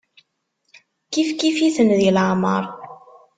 [1.11, 2.63] Kifkif-iten di leɛmeṛ.